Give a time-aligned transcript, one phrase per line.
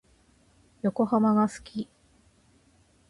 [0.81, 1.87] 横浜が好き。